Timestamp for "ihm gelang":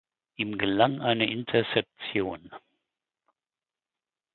0.35-0.99